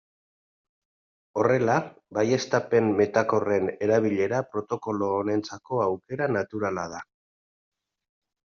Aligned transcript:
Horrela, 1.41 1.75
baieztapen 2.19 2.89
metakorren 3.01 3.69
erabilera 3.89 4.41
protokolo 4.55 5.11
honentzako 5.19 5.83
aukera 5.89 6.33
naturala 6.39 6.91
da. 6.97 7.07